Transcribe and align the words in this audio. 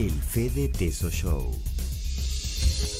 El 0.00 0.12
Fede 0.12 0.68
Teso 0.68 1.10
Show. 1.10 1.50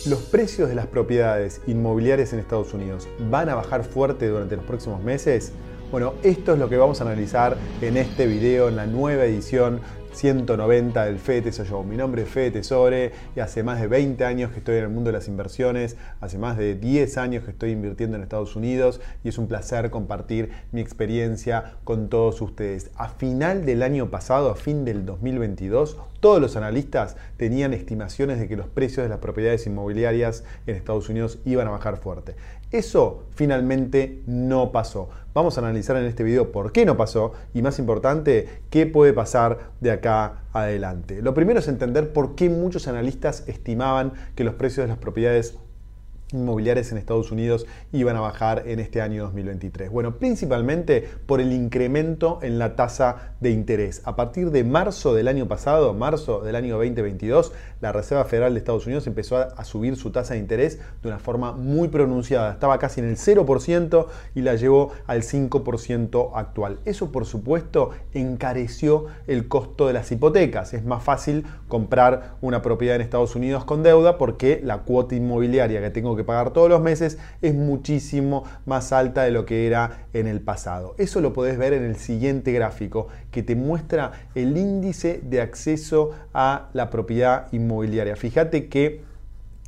¿Los 0.07 0.19
precios 0.31 0.69
de 0.69 0.75
las 0.75 0.87
propiedades 0.87 1.63
inmobiliarias 1.67 2.35
en 2.35 2.41
Estados 2.41 2.75
Unidos 2.75 3.09
van 3.31 3.49
a 3.49 3.55
bajar 3.55 3.85
fuerte 3.85 4.29
durante 4.29 4.57
los 4.57 4.67
próximos 4.67 5.03
meses? 5.03 5.53
Bueno, 5.91 6.13
esto 6.23 6.53
es 6.53 6.59
lo 6.59 6.69
que 6.69 6.77
vamos 6.77 7.01
a 7.01 7.05
analizar 7.05 7.57
en 7.81 7.97
este 7.97 8.27
video, 8.27 8.69
en 8.69 8.77
la 8.77 8.85
nueva 8.85 9.25
edición 9.25 9.81
190 10.13 11.07
del 11.07 11.19
Fede 11.19 11.43
Tesoro 11.43 11.69
Show. 11.71 11.85
Mi 11.85 11.97
nombre 11.97 12.23
es 12.23 12.29
Fede 12.29 12.51
Tesore 12.51 13.13
y 13.35 13.41
hace 13.41 13.63
más 13.63 13.81
de 13.81 13.87
20 13.87 14.23
años 14.27 14.51
que 14.51 14.59
estoy 14.59 14.77
en 14.77 14.85
el 14.85 14.91
mundo 14.91 15.09
de 15.09 15.17
las 15.17 15.27
inversiones, 15.27 15.97
hace 16.21 16.37
más 16.37 16.59
de 16.59 16.75
10 16.75 17.17
años 17.17 17.45
que 17.45 17.53
estoy 17.53 17.71
invirtiendo 17.71 18.19
en 18.19 18.23
Estados 18.23 18.57
Unidos 18.57 19.01
y 19.25 19.31
es 19.31 19.39
un 19.39 19.49
placer 19.49 19.89
compartir 19.89 20.51
mi 20.71 20.83
experiencia 20.83 21.77
con 21.85 22.11
todos 22.11 22.43
ustedes. 22.43 22.91
A 22.97 23.09
final 23.09 23.65
del 23.65 23.83
año 23.83 24.11
pasado, 24.11 24.51
a 24.51 24.55
fin 24.55 24.85
del 24.85 25.07
2022, 25.07 25.97
todos 26.21 26.41
los 26.41 26.57
analistas 26.57 27.17
tenían 27.37 27.73
estimaciones 27.73 28.39
de 28.39 28.47
que 28.47 28.57
los 28.57 28.69
precios 28.69 29.05
de 29.05 29.09
las 29.09 29.19
propiedades 29.19 29.67
inmobiliarias 29.67 30.45
en 30.67 30.77
Estados 30.77 31.09
Unidos 31.09 31.39
iban 31.45 31.67
a 31.67 31.71
bajar 31.71 31.97
fuerte. 31.97 32.37
Eso 32.71 33.25
finalmente 33.35 34.23
no 34.27 34.71
pasó. 34.71 35.09
Vamos 35.35 35.57
a 35.57 35.61
analizar 35.61 35.97
en 35.97 36.05
este 36.05 36.23
video 36.23 36.53
por 36.53 36.73
qué 36.73 36.85
no 36.85 36.97
pasó 36.97 37.33
y 37.55 37.63
más 37.63 37.79
importante, 37.79 38.49
qué 38.69 38.87
puede 38.87 39.13
pasar 39.13 39.71
de 39.81 39.91
acá 39.91 40.43
adelante. 40.53 41.23
Lo 41.23 41.35
primero 41.35 41.59
es 41.61 41.69
entender 41.69 42.13
por 42.13 42.35
qué 42.35 42.51
muchos 42.51 42.87
analistas 42.87 43.45
estimaban 43.47 44.13
que 44.35 44.45
los 44.45 44.55
precios 44.55 44.85
de 44.85 44.89
las 44.89 44.99
propiedades 44.99 45.57
inmobiliarias 46.33 46.93
en 46.93 46.99
Estados 46.99 47.31
Unidos 47.31 47.67
iban 47.93 48.17
a 48.17 48.21
bajar 48.21 48.65
en 48.67 48.81
este 48.81 49.01
año 49.01 49.25
2023? 49.25 49.91
Bueno, 49.91 50.17
principalmente 50.17 51.09
por 51.27 51.41
el 51.41 51.53
incremento 51.53 52.39
en 52.43 52.59
la 52.59 52.77
tasa 52.77 53.35
de 53.41 53.51
interés. 53.51 54.03
A 54.05 54.17
partir 54.17 54.51
de 54.51 54.65
marzo 54.65 55.15
del 55.15 55.29
año 55.29 55.49
pasado, 55.49 55.95
marzo 55.95 56.41
del 56.41 56.57
año 56.57 56.77
2022, 56.77 57.53
la 57.81 57.93
Reserva 57.93 58.25
Federal 58.25 58.53
de 58.55 58.59
Estados 58.59 58.87
Unidos 58.87 59.07
empezó 59.07 59.37
a, 59.37 59.65
subir 59.65 59.97
su 59.97 60.11
tasa 60.11 60.35
de 60.35 60.41
interés 60.41 60.81
de 61.03 61.09
una 61.09 61.19
forma 61.19 61.53
muy 61.53 61.89
pronunciada. 61.89 62.53
Estaba 62.53 62.79
casi 62.79 63.01
en 63.01 63.09
el 63.09 63.17
0% 63.17 64.07
y 64.35 64.43
la 64.43 64.57
llevó 64.57 64.93
al 65.07 65.23
5% 65.23 66.31
actual. 66.35 66.81
Eso, 66.85 67.13
por 67.13 67.25
supuesto, 67.27 67.91
encareció 68.13 69.07
el 69.27 69.49
costo 69.49 69.87
de 69.87 69.93
las 69.93 70.11
hipotecas. 70.11 70.75
Es 70.75 70.85
más 70.85 71.03
fácil 71.03 71.45
comprar 71.69 72.37
una 72.41 72.63
propiedad 72.63 72.97
en 72.97 73.03
Estados 73.03 73.37
Unidos 73.37 73.65
con 73.65 73.83
deuda 73.83 74.19
porque 74.19 74.61
la 74.63 74.79
cuota 74.79 75.15
inmobiliaria 75.15 75.81
que 75.81 75.91
tengo 75.91 76.17
que 76.17 76.20
pagar 76.25 76.53
todos 76.53 76.69
los 76.69 76.81
meses 76.81 77.19
es 77.43 77.55
muchísimo 77.55 78.45
más 78.67 78.93
alta 78.93 79.23
de 79.23 79.31
lo 79.31 79.47
que 79.47 79.67
era 79.67 80.07
en 80.13 80.27
el 80.27 80.41
pasado. 80.41 80.95
Eso 80.99 81.21
lo 81.21 81.33
podés 81.33 81.59
ver 81.59 81.73
en 81.73 81.85
el 81.85 81.97
siguiente 81.97 82.53
gráfico 82.53 83.09
que 83.31 83.43
te 83.43 83.57
muestra 83.57 84.13
el 84.35 84.57
índice 84.57 85.21
de 85.23 85.41
acceso 85.41 86.13
a 86.35 86.69
la 86.73 86.91
propiedad 86.91 87.47
inmobiliaria. 87.53 88.17
Fíjate 88.17 88.69
que 88.69 89.03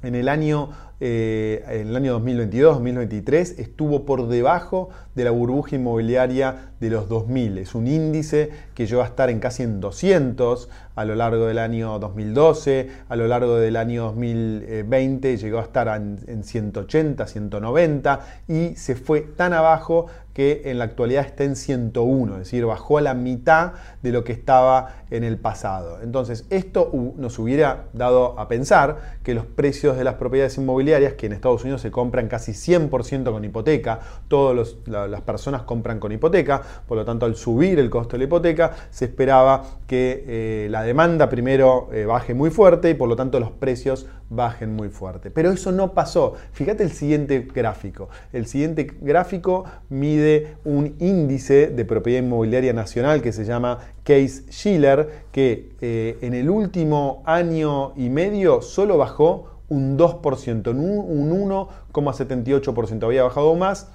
en 0.02 0.14
el 0.14 0.28
año 0.28 0.70
eh, 1.04 1.64
en 1.66 1.88
el 1.88 1.96
año 1.96 2.20
2022-2023 2.20 3.58
estuvo 3.58 4.06
por 4.06 4.28
debajo 4.28 4.90
de 5.16 5.24
la 5.24 5.32
burbuja 5.32 5.74
inmobiliaria 5.74 6.70
de 6.78 6.90
los 6.90 7.08
2000. 7.08 7.58
Es 7.58 7.74
un 7.74 7.88
índice 7.88 8.50
que 8.76 8.86
llegó 8.86 9.02
a 9.02 9.06
estar 9.06 9.28
en 9.28 9.40
casi 9.40 9.64
en 9.64 9.80
200 9.80 10.68
a 10.94 11.04
lo 11.04 11.16
largo 11.16 11.46
del 11.46 11.58
año 11.58 11.98
2012, 11.98 12.88
a 13.08 13.16
lo 13.16 13.26
largo 13.26 13.56
del 13.56 13.76
año 13.76 14.04
2020 14.04 15.36
llegó 15.38 15.58
a 15.58 15.62
estar 15.62 15.88
en 15.88 16.44
180, 16.44 17.26
190 17.26 18.20
y 18.46 18.76
se 18.76 18.94
fue 18.94 19.22
tan 19.22 19.54
abajo 19.54 20.06
que 20.34 20.62
en 20.66 20.78
la 20.78 20.84
actualidad 20.84 21.26
está 21.26 21.44
en 21.44 21.56
101, 21.56 22.32
es 22.32 22.38
decir, 22.38 22.64
bajó 22.64 22.98
a 22.98 23.02
la 23.02 23.14
mitad 23.14 23.72
de 24.02 24.12
lo 24.12 24.24
que 24.24 24.32
estaba 24.32 25.02
en 25.10 25.24
el 25.24 25.36
pasado. 25.36 26.00
Entonces, 26.02 26.46
esto 26.48 26.90
nos 27.16 27.38
hubiera 27.38 27.84
dado 27.92 28.38
a 28.40 28.48
pensar 28.48 29.18
que 29.22 29.34
los 29.34 29.44
precios 29.44 29.96
de 29.96 30.04
las 30.04 30.14
propiedades 30.14 30.56
inmobiliarias 30.56 30.91
que 31.14 31.26
en 31.26 31.32
Estados 31.32 31.62
Unidos 31.62 31.80
se 31.80 31.90
compran 31.90 32.28
casi 32.28 32.52
100% 32.52 33.32
con 33.32 33.44
hipoteca, 33.44 34.00
todas 34.28 34.76
las 34.86 35.20
personas 35.22 35.62
compran 35.62 35.98
con 35.98 36.12
hipoteca, 36.12 36.62
por 36.86 36.98
lo 36.98 37.04
tanto 37.04 37.26
al 37.26 37.34
subir 37.36 37.78
el 37.78 37.90
costo 37.90 38.12
de 38.12 38.18
la 38.18 38.24
hipoteca 38.24 38.72
se 38.90 39.06
esperaba 39.06 39.64
que 39.86 40.24
eh, 40.26 40.68
la 40.70 40.82
demanda 40.82 41.28
primero 41.28 41.88
eh, 41.92 42.04
baje 42.04 42.34
muy 42.34 42.50
fuerte 42.50 42.90
y 42.90 42.94
por 42.94 43.08
lo 43.08 43.16
tanto 43.16 43.40
los 43.40 43.50
precios 43.50 44.06
bajen 44.30 44.74
muy 44.74 44.88
fuerte. 44.88 45.30
Pero 45.30 45.50
eso 45.50 45.72
no 45.72 45.92
pasó. 45.92 46.34
Fíjate 46.52 46.82
el 46.82 46.92
siguiente 46.92 47.46
gráfico. 47.54 48.08
El 48.32 48.46
siguiente 48.46 48.90
gráfico 49.00 49.64
mide 49.90 50.56
un 50.64 50.94
índice 50.98 51.68
de 51.68 51.84
propiedad 51.84 52.22
inmobiliaria 52.22 52.72
nacional 52.72 53.22
que 53.22 53.32
se 53.32 53.44
llama 53.44 53.78
Case 54.04 54.44
Schiller, 54.50 55.24
que 55.32 55.70
eh, 55.80 56.18
en 56.22 56.34
el 56.34 56.50
último 56.50 57.22
año 57.26 57.92
y 57.96 58.08
medio 58.08 58.62
solo 58.62 58.98
bajó 58.98 59.51
un 59.72 59.96
2%, 59.98 60.70
un 60.70 61.30
1,78%. 61.30 63.04
Había 63.04 63.22
bajado 63.24 63.54
más 63.54 63.90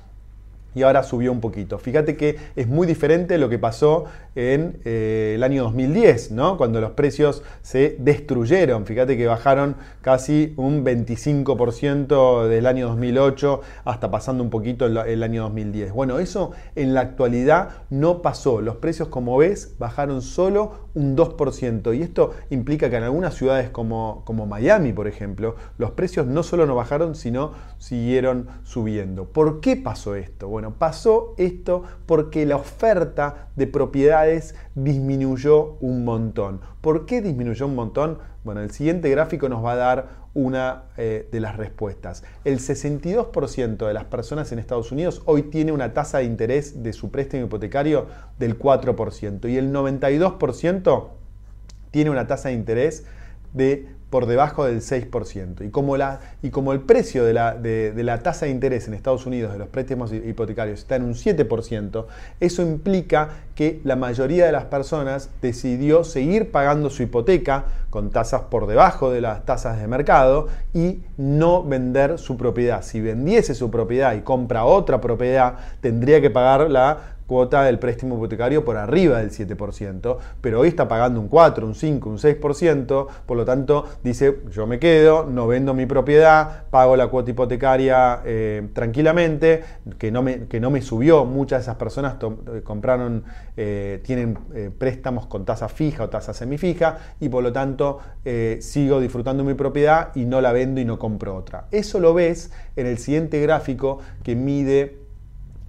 y 0.77 0.83
ahora 0.83 1.01
subió 1.01 1.31
un 1.31 1.41
poquito. 1.41 1.79
Fíjate 1.79 2.15
que 2.15 2.37
es 2.55 2.67
muy 2.67 2.85
diferente 2.85 3.39
lo 3.39 3.49
que 3.49 3.57
pasó 3.57 4.05
en 4.35 4.77
eh, 4.85 5.33
el 5.33 5.41
año 5.41 5.63
2010, 5.63 6.31
¿no? 6.31 6.55
cuando 6.55 6.79
los 6.79 6.91
precios 6.91 7.41
se 7.63 7.95
destruyeron. 7.97 8.85
Fíjate 8.85 9.17
que 9.17 9.25
bajaron 9.25 9.75
casi 10.01 10.53
un 10.55 10.85
25% 10.85 12.47
del 12.47 12.67
año 12.67 12.89
2008 12.89 13.61
hasta 13.85 14.11
pasando 14.11 14.43
un 14.43 14.51
poquito 14.51 14.85
el, 14.85 14.95
el, 14.97 15.23
año 15.23 15.41
2010. 15.43 15.91
Bueno, 15.91 16.19
eso 16.19 16.51
en 16.75 16.93
la 16.93 17.01
actualidad 17.01 17.69
no 17.89 18.21
pasó. 18.21 18.61
Los 18.61 18.75
precios, 18.75 19.07
como 19.07 19.35
ves, 19.37 19.73
bajaron 19.79 20.21
solo 20.21 20.87
un 20.93 21.15
2%. 21.15 21.97
Y 21.97 22.03
esto 22.03 22.31
implica 22.51 22.91
que 22.91 22.97
en 22.97 23.03
algunas 23.03 23.33
ciudades 23.33 23.71
como, 23.71 24.21
como 24.25 24.45
Miami, 24.45 24.93
por 24.93 25.07
ejemplo, 25.07 25.55
los 25.79 25.91
precios 25.91 26.27
no 26.27 26.43
solo 26.43 26.67
no 26.67 26.75
bajaron, 26.75 27.15
sino 27.15 27.53
siguieron 27.79 28.47
subiendo. 28.63 29.25
¿Por 29.25 29.61
qué 29.61 29.77
pasó 29.77 30.15
esto? 30.15 30.47
Bueno, 30.47 30.66
pasó 30.75 31.33
esto 31.37 31.83
porque 32.05 32.45
la 32.45 32.57
oferta 32.57 33.49
de 33.55 33.67
propiedades 33.67 34.55
disminuyó 34.75 35.77
un 35.79 36.05
montón. 36.05 36.61
¿Por 36.81 37.05
qué 37.05 37.21
disminuyó 37.21 37.67
un 37.67 37.75
montón? 37.75 38.19
Bueno, 38.43 38.61
el 38.61 38.71
siguiente 38.71 39.09
gráfico 39.09 39.49
nos 39.49 39.63
va 39.63 39.73
a 39.73 39.75
dar 39.75 40.27
una 40.33 40.83
eh, 40.97 41.27
de 41.31 41.39
las 41.39 41.57
respuestas. 41.57 42.23
El 42.45 42.59
62% 42.59 43.87
de 43.87 43.93
las 43.93 44.05
personas 44.05 44.51
en 44.51 44.59
Estados 44.59 44.91
Unidos 44.91 45.23
hoy 45.25 45.43
tiene 45.43 45.71
una 45.71 45.93
tasa 45.93 46.19
de 46.19 46.25
interés 46.25 46.83
de 46.83 46.93
su 46.93 47.09
préstamo 47.09 47.45
hipotecario 47.45 48.05
del 48.37 48.57
4% 48.59 49.49
y 49.49 49.57
el 49.57 49.73
92% 49.73 51.07
tiene 51.89 52.11
una 52.11 52.27
tasa 52.27 52.49
de 52.49 52.55
interés 52.55 53.05
de 53.53 53.96
por 54.09 54.25
debajo 54.25 54.65
del 54.65 54.81
6%. 54.81 55.65
Y 55.65 55.69
como, 55.69 55.97
la, 55.97 56.21
y 56.41 56.49
como 56.49 56.71
el 56.71 56.79
precio 56.79 57.25
de 57.25 57.33
la, 57.33 57.55
de, 57.55 57.93
la, 58.03 58.23
tasa 58.23 58.45
de 58.45 58.51
interés 58.51 58.87
en 58.87 58.93
Estados 58.93 59.25
Unidos 59.25 59.51
de 59.51 59.59
los 59.59 59.67
préstamos 59.67 60.13
hipotecarios 60.13 60.79
está 60.79 60.95
en 60.95 61.03
un 61.03 61.13
7%, 61.13 62.05
eso 62.39 62.61
implica 62.61 63.29
que 63.55 63.81
la 63.83 63.95
mayoría 63.95 64.45
de 64.45 64.51
las 64.51 64.65
personas 64.65 65.29
decidió 65.41 66.03
seguir 66.03 66.51
pagando 66.51 66.89
su 66.89 67.03
hipoteca 67.03 67.65
con 67.89 68.11
tasas 68.11 68.43
por 68.43 68.67
debajo 68.67 69.11
de 69.11 69.21
las 69.21 69.45
tasas 69.45 69.79
de 69.79 69.87
mercado 69.87 70.47
y 70.73 70.99
no 71.17 71.63
vender 71.63 72.19
su 72.19 72.37
propiedad. 72.37 72.83
Si 72.83 73.01
vendiese 73.01 73.55
su 73.55 73.71
propiedad 73.71 74.13
y 74.13 74.21
compra 74.21 74.65
otra 74.65 75.01
propiedad, 75.01 75.55
tendría 75.81 76.21
que 76.21 76.29
pagar 76.29 76.69
la 76.69 77.16
cuota 77.27 77.63
del 77.63 77.77
préstamo 77.77 78.15
hipotecario 78.15 78.65
por 78.65 78.77
arriba 78.77 79.19
del 79.19 79.31
7%, 79.31 80.17
pero 80.41 80.61
hoy 80.61 80.69
está 80.69 80.87
pagando 80.87 81.19
un 81.19 81.27
4, 81.27 81.67
un 81.67 81.75
5, 81.75 82.09
un 82.09 82.17
6%, 82.17 83.07
por 83.25 83.37
lo 83.37 83.45
tanto 83.45 83.85
dice, 84.01 84.39
yo 84.49 84.65
me 84.65 84.79
quedo, 84.79 85.25
no 85.25 85.45
vendo 85.45 85.73
mi 85.73 85.85
propiedad, 85.85 86.63
pago 86.69 86.95
la 86.95 87.07
cuota 87.07 87.31
hipotecaria 87.31 88.21
eh, 88.25 88.69
tranquilamente, 88.73 89.63
que 89.99 90.11
no, 90.11 90.23
me, 90.23 90.45
que 90.45 90.59
no 90.59 90.71
me 90.71 90.81
subió, 90.81 91.25
muchas 91.25 91.59
de 91.59 91.61
esas 91.63 91.75
personas 91.75 92.15
eh, 92.23 92.61
compraron, 92.63 93.25
eh, 93.57 94.01
tienen 94.03 94.37
préstamos 94.77 95.25
con 95.25 95.43
tasa 95.43 95.67
fija 95.67 96.05
o 96.05 96.09
tasa 96.09 96.33
semifija 96.33 96.97
y 97.19 97.27
por 97.27 97.43
lo 97.43 97.51
tanto 97.51 97.99
sigo 98.59 98.99
disfrutando 98.99 99.43
mi 99.43 99.53
propiedad 99.53 100.09
y 100.15 100.25
no 100.25 100.41
la 100.41 100.51
vendo 100.51 100.79
y 100.79 100.85
no 100.85 100.97
compro 100.97 101.35
otra. 101.35 101.67
Eso 101.71 101.99
lo 101.99 102.13
ves 102.13 102.51
en 102.75 102.87
el 102.87 102.97
siguiente 102.97 103.41
gráfico 103.41 103.99
que 104.23 104.35
mide 104.35 105.06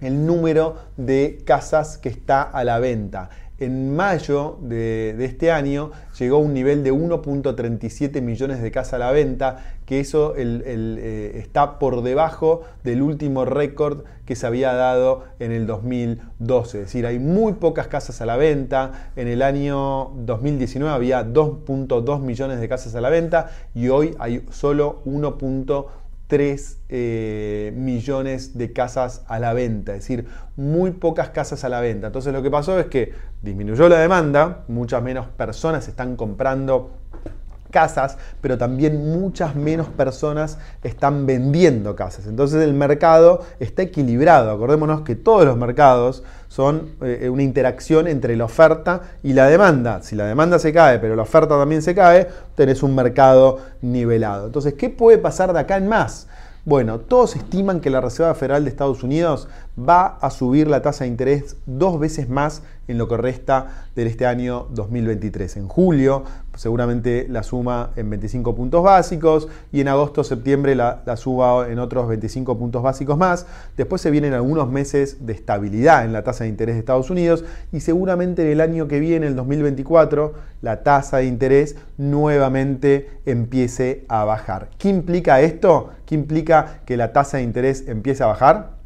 el 0.01 0.25
número 0.25 0.75
de 0.97 1.41
casas 1.45 1.97
que 1.97 2.09
está 2.09 2.41
a 2.41 2.63
la 2.63 2.79
venta. 2.79 3.29
En 3.59 3.93
mayo 3.93 4.57
de, 4.61 5.17
este 5.19 5.51
año 5.51 5.91
llegó 6.17 6.37
a 6.37 6.39
un 6.39 6.53
nivel 6.53 6.81
de 6.81 6.93
1.37 6.93 8.21
millones 8.21 8.61
de 8.61 8.71
casas 8.71 8.93
a 8.93 8.97
la 8.99 9.11
venta, 9.11 9.75
que 9.85 9.99
eso 9.99 10.33
eh, 10.37 11.33
está 11.35 11.77
por 11.77 12.01
debajo 12.01 12.61
del 12.85 13.01
último 13.01 13.43
récord 13.43 14.05
que 14.25 14.37
se 14.37 14.47
había 14.47 14.71
dado 14.71 15.25
en 15.39 15.51
el 15.51 15.67
2012. 15.67 16.77
Es 16.77 16.85
decir, 16.85 17.05
hay 17.05 17.19
muy 17.19 17.53
pocas 17.53 17.87
casas 17.87 18.21
a 18.21 18.25
la 18.25 18.37
venta. 18.37 19.11
En 19.17 19.27
el 19.27 19.41
año 19.41 20.11
2019 20.15 20.93
había 20.93 21.25
2.2 21.25 22.21
millones 22.21 22.61
de 22.61 22.69
casas 22.69 22.95
a 22.95 23.01
la 23.01 23.09
venta 23.09 23.49
y 23.75 23.89
hoy 23.89 24.15
hay 24.19 24.45
solo 24.51 25.01
1.3 25.03 25.85
3 26.29 26.81
eh, 26.89 27.73
millones 27.75 28.55
de 28.55 28.71
casas 28.71 29.23
a 29.27 29.39
la 29.39 29.53
venta, 29.53 29.93
es 29.93 30.01
decir, 30.01 30.27
muy 30.55 30.91
pocas 30.91 31.29
casas 31.29 31.63
a 31.63 31.69
la 31.69 31.81
venta. 31.81 32.07
Entonces 32.07 32.31
lo 32.31 32.43
que 32.43 32.51
pasó 32.51 32.79
es 32.79 32.85
que 32.85 33.13
disminuyó 33.41 33.89
la 33.89 33.97
demanda, 33.97 34.63
muchas 34.67 35.01
menos 35.01 35.25
personas 35.25 35.87
están 35.87 36.15
comprando 36.15 36.91
casas, 37.69 38.17
pero 38.41 38.57
también 38.57 39.11
muchas 39.11 39.55
menos 39.55 39.87
personas 39.87 40.57
están 40.83 41.25
vendiendo 41.25 41.95
casas. 41.95 42.27
Entonces 42.27 42.63
el 42.63 42.73
mercado 42.73 43.41
está 43.59 43.83
equilibrado. 43.83 44.51
Acordémonos 44.51 45.01
que 45.01 45.15
todos 45.15 45.45
los 45.45 45.57
mercados 45.57 46.23
son 46.47 46.95
eh, 47.01 47.29
una 47.29 47.43
interacción 47.43 48.07
entre 48.07 48.35
la 48.35 48.45
oferta 48.45 49.01
y 49.23 49.33
la 49.33 49.47
demanda. 49.47 50.01
Si 50.01 50.15
la 50.15 50.25
demanda 50.25 50.59
se 50.59 50.73
cae, 50.73 50.99
pero 50.99 51.15
la 51.15 51.21
oferta 51.23 51.57
también 51.57 51.81
se 51.81 51.93
cae, 51.93 52.27
tenés 52.55 52.83
un 52.83 52.95
mercado 52.95 53.59
nivelado. 53.81 54.47
Entonces, 54.47 54.73
¿qué 54.73 54.89
puede 54.89 55.17
pasar 55.17 55.53
de 55.53 55.59
acá 55.59 55.77
en 55.77 55.87
más? 55.87 56.27
Bueno, 56.65 56.99
todos 56.99 57.35
estiman 57.35 57.79
que 57.79 57.89
la 57.89 58.01
Reserva 58.01 58.35
Federal 58.35 58.63
de 58.63 58.69
Estados 58.69 59.01
Unidos 59.01 59.47
va 59.77 60.17
a 60.21 60.29
subir 60.29 60.67
la 60.67 60.81
tasa 60.81 61.03
de 61.03 61.09
interés 61.09 61.55
dos 61.65 61.99
veces 61.99 62.29
más 62.29 62.63
en 62.89 62.97
lo 62.97 63.07
que 63.07 63.15
resta 63.15 63.87
de 63.95 64.05
este 64.05 64.25
año 64.25 64.67
2023. 64.71 65.57
En 65.57 65.67
julio 65.67 66.23
seguramente 66.59 67.25
la 67.29 67.41
suma 67.41 67.91
en 67.95 68.09
25 68.09 68.53
puntos 68.53 68.83
básicos 68.83 69.47
y 69.71 69.79
en 69.79 69.87
agosto, 69.87 70.25
septiembre 70.25 70.75
la, 70.75 71.01
suba 71.15 71.69
en 71.69 71.79
otros 71.79 72.09
25 72.09 72.57
puntos 72.57 72.83
básicos 72.83 73.17
más. 73.17 73.45
Después 73.77 74.01
se 74.01 74.11
vienen 74.11 74.33
algunos 74.33 74.69
meses 74.69 75.25
de 75.25 75.31
estabilidad 75.31 76.03
en 76.03 76.11
la 76.11 76.23
tasa 76.23 76.43
de 76.43 76.49
interés 76.49 76.75
de 76.75 76.79
Estados 76.79 77.09
Unidos 77.09 77.45
y 77.71 77.79
seguramente 77.79 78.41
en 78.41 78.49
el 78.49 78.59
año 78.59 78.89
que 78.89 78.99
viene, 78.99 79.27
el 79.27 79.37
2024, 79.37 80.33
la 80.61 80.83
tasa 80.83 81.17
de 81.17 81.27
interés 81.27 81.77
nuevamente 81.97 83.09
empiece 83.25 84.03
a 84.09 84.25
bajar. 84.25 84.69
¿Qué 84.77 84.89
implica 84.89 85.39
esto? 85.39 85.91
¿Qué 86.05 86.15
implica 86.15 86.81
que 86.85 86.97
la 86.97 87.13
tasa 87.13 87.37
de 87.37 87.43
interés 87.43 87.87
empiece 87.87 88.23
a 88.23 88.27
bajar? 88.27 88.78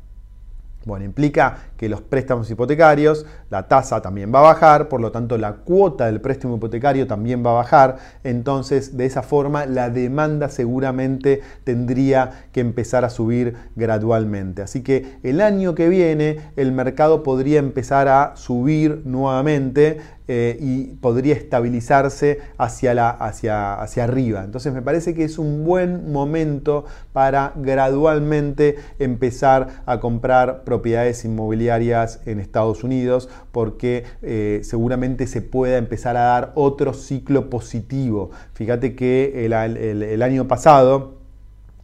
Bueno, 0.85 1.06
implica 1.06 1.57
que 1.77 1.88
los 1.88 2.01
préstamos 2.01 2.50
hipotecarios, 2.51 3.25
la 3.50 3.68
tasa 3.68 4.01
también 4.01 4.33
va 4.33 4.39
a 4.39 4.53
bajar, 4.53 4.89
por 4.89 5.00
lo 5.00 5.12
tanto 5.12 5.38
la 5.38 5.53
cuota 5.53 6.07
del 6.07 6.19
préstamo 6.19 6.57
hipotecario 6.57 7.07
también 7.07 7.45
va 7.45 7.51
a 7.51 7.56
bajar, 7.56 7.97
entonces 8.24 8.97
de 8.97 9.06
esa 9.06 9.21
forma 9.21 9.65
la 9.65 9.89
demanda 9.89 10.50
seguramente 10.50 11.41
tendría 11.63 12.47
que 12.51 12.59
empezar 12.59 13.06
a 13.06 13.09
subir 13.09 13.56
gradualmente. 13.75 14.62
Así 14.62 14.83
que 14.83 15.18
el 15.24 15.39
año 15.39 15.74
que 15.74 15.88
viene 15.88 16.39
el 16.57 16.74
mercado 16.74 17.24
podría 17.24 17.59
empezar 17.59 18.09
a 18.09 18.35
subir 18.35 19.01
nuevamente 19.06 20.00
eh, 20.30 20.57
y 20.62 20.85
podría 21.01 21.35
estabilizarse 21.35 22.39
hacia, 22.57 22.94
la, 22.94 23.09
hacia, 23.09 23.74
hacia 23.74 24.06
arriba. 24.06 24.45
Entonces 24.45 24.71
me 24.71 24.81
parece 24.81 25.13
que 25.13 25.25
es 25.25 25.38
un 25.38 25.65
buen 25.65 26.13
momento 26.13 26.85
para 27.12 27.51
gradualmente 27.57 28.77
empezar 29.00 29.83
a 29.85 30.00
comprar 30.00 30.63
propiedades 30.73 31.23
inmobiliarias 31.23 32.19
en 32.25 32.39
Estados 32.39 32.83
Unidos 32.83 33.29
porque 33.51 34.05
eh, 34.23 34.61
seguramente 34.63 35.27
se 35.27 35.43
pueda 35.43 35.77
empezar 35.77 36.17
a 36.17 36.21
dar 36.21 36.51
otro 36.55 36.95
ciclo 36.95 37.47
positivo. 37.51 38.31
Fíjate 38.55 38.95
que 38.95 39.45
el 39.45 40.21
año 40.23 40.47
pasado, 40.47 41.19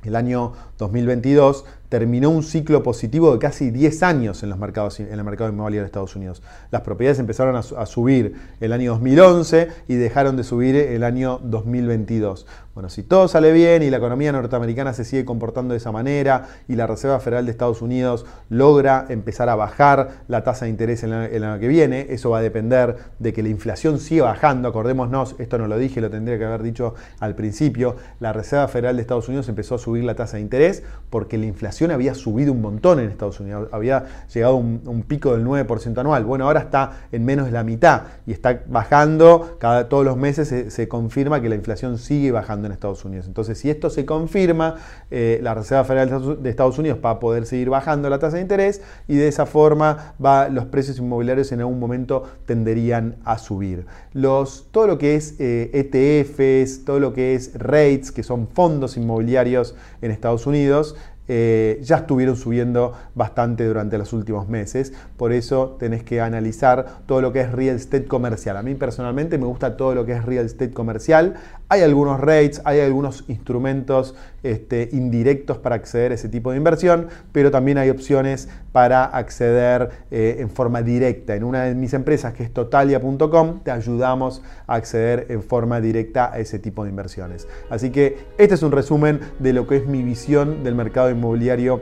el 0.04 0.16
año 0.16 0.54
2022, 0.80 1.66
terminó 1.90 2.30
un 2.30 2.44
ciclo 2.44 2.82
positivo 2.84 3.34
de 3.34 3.40
casi 3.40 3.72
10 3.72 4.04
años 4.04 4.44
en, 4.44 4.50
los 4.50 4.58
mercados, 4.58 5.00
en 5.00 5.12
el 5.12 5.24
mercado 5.24 5.50
inmobiliario 5.50 5.82
de 5.82 5.88
Estados 5.88 6.16
Unidos. 6.16 6.42
Las 6.72 6.82
propiedades 6.82 7.20
empezaron 7.20 7.56
a, 7.56 7.86
subir 7.86 8.36
el 8.62 8.72
año 8.72 8.92
2011 8.92 9.68
y 9.88 9.96
dejaron 9.96 10.38
de 10.38 10.44
subir 10.44 10.76
el 10.76 11.04
año 11.04 11.40
2022. 11.44 12.46
Bueno, 12.76 12.90
si 12.90 13.04
todo 13.04 13.28
sale 13.28 13.52
bien 13.52 13.84
y 13.84 13.90
la 13.90 13.98
economía 13.98 14.32
norteamericana 14.32 14.94
se 14.94 15.04
sigue 15.04 15.26
comportando 15.26 15.74
de 15.74 15.80
esa 15.80 15.92
manera 15.92 16.48
y 16.68 16.76
la 16.76 16.88
Reserva 16.88 17.20
Federal 17.20 17.46
de 17.46 17.52
Estados 17.52 17.82
Unidos 17.82 18.26
logra 18.48 19.08
empezar 19.10 19.50
a 19.50 19.56
bajar 19.56 20.22
la 20.28 20.44
tasa 20.44 20.66
de 20.66 20.72
interés 20.72 21.04
en 21.04 21.12
el 21.12 21.44
año 21.44 21.60
que 21.60 21.68
viene, 21.68 22.08
eso 22.10 22.30
va 22.30 22.38
a 22.38 22.42
depender 22.42 22.96
de 23.18 23.34
que 23.34 23.44
la 23.44 23.50
inflación 23.50 24.00
siga 24.00 24.26
bajando. 24.26 24.70
Acordémonos, 24.70 25.36
esto 25.40 25.58
no 25.58 25.68
lo 25.68 25.78
dije, 25.78 26.00
lo 26.00 26.10
tendría 26.10 26.38
que 26.38 26.46
haber 26.46 26.64
dicho 26.64 26.94
al 27.20 27.36
principio, 27.36 27.98
la 28.20 28.32
Reserva 28.32 28.68
Federal 28.70 28.96
de 28.96 29.02
Estados 29.02 29.28
Unidos 29.28 29.50
empezó 29.50 29.76
a 29.76 29.80
subir 29.80 30.04
la 30.04 30.16
tasa 30.16 30.38
de 30.38 30.44
interés 30.44 30.69
porque 31.10 31.38
la 31.38 31.46
inflación 31.46 31.92
había 31.92 32.14
subido 32.14 32.54
un 32.54 32.62
montón 32.62 33.00
en 33.00 33.10
Estados 33.10 33.40
Unidos, 33.40 33.70
había 33.72 34.06
llegado 34.34 34.54
a 34.54 34.58
un, 34.58 35.04
pico 35.08 35.36
del 35.36 35.46
9% 35.46 35.98
anual. 35.98 36.24
Bueno, 36.24 36.46
ahora 36.46 36.60
está 36.60 37.08
en 37.12 37.26
menos 37.26 37.48
de 37.48 37.52
la 37.52 37.64
mitad 37.64 38.04
y 38.28 38.32
está 38.32 38.62
bajando, 38.68 39.58
cada, 39.60 39.90
todos 39.90 40.06
los 40.06 40.18
meses 40.18 40.48
se, 40.72 40.88
confirma 40.88 41.42
que 41.42 41.50
la 41.50 41.56
inflación 41.56 41.98
sigue 41.98 42.32
bajando 42.32 42.68
en 42.68 42.74
Estados 42.74 43.04
Unidos. 43.06 43.28
Entonces, 43.28 43.58
si 43.58 43.70
esto 43.70 43.90
se 43.90 44.06
confirma, 44.06 44.76
eh, 45.10 45.40
la 45.42 45.54
Reserva 45.56 45.84
Federal 45.84 46.44
de 46.44 46.50
Estados 46.50 46.78
Unidos 46.78 47.00
va 47.04 47.12
a 47.12 47.20
poder 47.20 47.46
seguir 47.46 47.70
bajando 47.70 48.10
la 48.10 48.20
tasa 48.20 48.36
de 48.38 48.42
interés 48.42 48.82
y 49.08 49.16
de 49.16 49.28
esa 49.28 49.46
forma 49.46 50.14
va, 50.24 50.50
los 50.50 50.66
precios 50.66 51.00
inmobiliarios 51.00 51.52
en 51.52 51.62
algún 51.62 51.80
momento 51.80 52.24
tenderían 52.46 53.16
a 53.26 53.38
subir. 53.38 53.86
Los, 54.14 54.68
todo 54.72 54.88
lo 54.88 54.98
que 54.98 55.16
es 55.16 55.36
ETFs, 55.40 56.40
eh, 56.40 56.64
e 56.64 56.86
todo 56.86 57.00
lo 57.00 57.14
que 57.14 57.36
es 57.36 57.54
REITs, 57.56 58.12
que 58.12 58.24
son 58.24 58.48
fondos 58.48 58.98
inmobiliarios 58.98 59.76
en 60.02 60.12
Estados 60.12 60.46
Unidos, 60.46 60.59
Unidos 60.60 60.96
eh, 61.32 61.80
ya 61.84 61.98
estuvieron 61.98 62.36
subiendo 62.36 62.94
bastante 63.14 63.64
durante 63.66 64.00
los 64.00 64.14
últimos 64.14 64.50
meses. 64.50 64.94
Por 65.16 65.32
eso 65.32 65.78
tenés 65.80 66.04
que 66.04 66.22
analizar 66.22 67.04
todo 67.06 67.22
lo 67.22 67.32
que 67.32 67.42
es 67.42 67.52
real 67.52 67.76
estate 67.76 68.06
comercial. 68.06 68.58
A 68.58 68.64
mí 68.64 68.74
personalmente 68.74 69.38
me 69.38 69.46
gusta 69.46 69.78
todo 69.78 69.94
lo 69.94 70.08
que 70.08 70.14
es 70.14 70.26
real 70.26 70.48
estate 70.48 70.72
comercial. 70.72 71.36
Hay 71.70 71.84
algunos 71.84 72.20
rates, 72.20 72.64
hay 72.66 72.80
algunos 72.80 73.26
instrumentos 73.28 74.16
este, 74.42 74.90
indirectos 74.92 75.60
para 75.60 75.76
acceder 75.76 76.12
a 76.12 76.16
ese 76.16 76.30
tipo 76.30 76.50
de 76.50 76.58
inversión, 76.58 77.10
pero 77.32 77.52
también 77.52 77.78
hay 77.78 77.92
opciones 77.92 78.50
para 78.72 79.06
acceder 79.06 79.90
eh, 80.10 80.38
en 80.40 80.50
forma 80.50 80.82
directa. 80.82 81.36
En 81.36 81.44
una 81.44 81.66
de 81.66 81.76
mis 81.76 81.94
empresas, 81.94 82.34
que 82.34 82.44
es 82.44 82.52
totalia.com, 82.52 83.60
te 83.64 83.70
ayudamos 83.70 84.42
a 84.66 84.76
acceder 84.76 85.28
en 85.30 85.44
forma 85.44 85.80
directa 85.80 86.32
a 86.34 86.40
ese 86.40 86.58
tipo 86.58 86.84
de 86.84 86.90
inversiones. 86.90 87.48
Así 87.70 87.92
que 87.92 88.18
este 88.40 88.56
es 88.56 88.64
un 88.64 88.72
resumen 88.72 89.20
de 89.38 89.54
lo 89.54 89.68
que 89.68 89.78
es 89.78 89.86
mi 89.86 90.02
visión 90.02 90.64
del 90.64 90.74
mercado 90.74 91.10
inmobiliario 91.20 91.82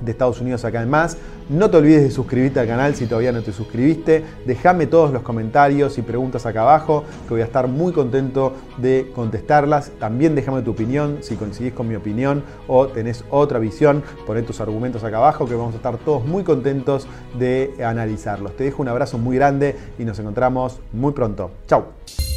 de 0.00 0.12
Estados 0.12 0.40
Unidos 0.40 0.64
acá 0.64 0.82
en 0.82 0.90
más. 0.90 1.16
No 1.48 1.70
te 1.70 1.76
olvides 1.76 2.02
de 2.02 2.10
suscribirte 2.10 2.58
al 2.58 2.66
canal 2.66 2.94
si 2.94 3.06
todavía 3.06 3.32
no 3.32 3.40
te 3.40 3.52
suscribiste. 3.52 4.24
Déjame 4.44 4.86
todos 4.86 5.12
los 5.12 5.22
comentarios 5.22 5.96
y 5.96 6.02
preguntas 6.02 6.44
acá 6.44 6.62
abajo, 6.62 7.04
que 7.26 7.34
voy 7.34 7.40
a 7.40 7.44
estar 7.44 7.68
muy 7.68 7.92
contento 7.92 8.52
de 8.78 9.12
contestarlas. 9.14 9.92
También 10.00 10.34
déjame 10.34 10.62
tu 10.62 10.72
opinión, 10.72 11.18
si 11.20 11.36
coincidís 11.36 11.72
con 11.72 11.88
mi 11.88 11.94
opinión 11.94 12.42
o 12.66 12.88
tenés 12.88 13.24
otra 13.30 13.58
visión, 13.58 14.02
poné 14.26 14.42
tus 14.42 14.60
argumentos 14.60 15.04
acá 15.04 15.18
abajo, 15.18 15.46
que 15.46 15.54
vamos 15.54 15.74
a 15.74 15.76
estar 15.76 15.96
todos 15.98 16.24
muy 16.24 16.42
contentos 16.42 17.06
de 17.38 17.72
analizarlos. 17.84 18.56
Te 18.56 18.64
dejo 18.64 18.82
un 18.82 18.88
abrazo 18.88 19.18
muy 19.18 19.36
grande 19.36 19.76
y 19.98 20.04
nos 20.04 20.18
encontramos 20.18 20.80
muy 20.92 21.12
pronto. 21.12 21.52
Chao. 21.66 22.35